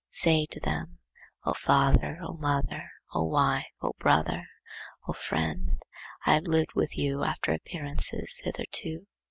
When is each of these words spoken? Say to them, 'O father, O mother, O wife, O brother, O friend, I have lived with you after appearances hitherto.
Say 0.09 0.47
to 0.47 0.59
them, 0.59 0.97
'O 1.45 1.53
father, 1.53 2.17
O 2.23 2.33
mother, 2.33 2.89
O 3.13 3.21
wife, 3.21 3.67
O 3.83 3.93
brother, 3.99 4.45
O 5.07 5.13
friend, 5.13 5.77
I 6.25 6.33
have 6.33 6.47
lived 6.47 6.73
with 6.73 6.97
you 6.97 7.23
after 7.23 7.53
appearances 7.53 8.41
hitherto. 8.43 9.05